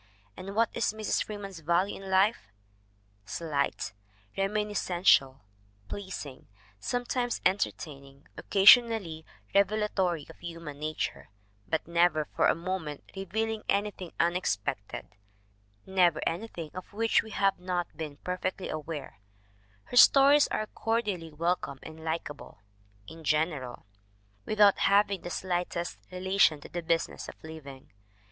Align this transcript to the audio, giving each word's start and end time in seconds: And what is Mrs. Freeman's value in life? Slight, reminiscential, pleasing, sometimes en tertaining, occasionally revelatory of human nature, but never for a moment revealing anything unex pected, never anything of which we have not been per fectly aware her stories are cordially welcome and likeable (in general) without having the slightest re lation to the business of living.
And 0.35 0.55
what 0.55 0.69
is 0.73 0.93
Mrs. 0.93 1.23
Freeman's 1.23 1.59
value 1.59 2.01
in 2.01 2.09
life? 2.09 2.47
Slight, 3.23 3.93
reminiscential, 4.35 5.41
pleasing, 5.89 6.47
sometimes 6.79 7.39
en 7.45 7.59
tertaining, 7.59 8.25
occasionally 8.35 9.27
revelatory 9.53 10.25
of 10.27 10.39
human 10.39 10.79
nature, 10.79 11.29
but 11.67 11.87
never 11.87 12.25
for 12.35 12.47
a 12.47 12.55
moment 12.55 13.11
revealing 13.15 13.61
anything 13.69 14.11
unex 14.19 14.57
pected, 14.59 15.05
never 15.85 16.19
anything 16.25 16.71
of 16.73 16.91
which 16.93 17.21
we 17.21 17.29
have 17.29 17.59
not 17.59 17.95
been 17.95 18.17
per 18.17 18.39
fectly 18.39 18.71
aware 18.71 19.19
her 19.83 19.97
stories 19.97 20.47
are 20.47 20.65
cordially 20.65 21.31
welcome 21.31 21.77
and 21.83 22.03
likeable 22.03 22.57
(in 23.05 23.23
general) 23.23 23.85
without 24.47 24.79
having 24.79 25.21
the 25.21 25.29
slightest 25.29 25.99
re 26.11 26.17
lation 26.17 26.59
to 26.59 26.69
the 26.69 26.81
business 26.81 27.29
of 27.29 27.35
living. 27.43 27.91